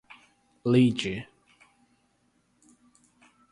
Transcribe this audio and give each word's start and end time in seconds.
lide 0.71 1.13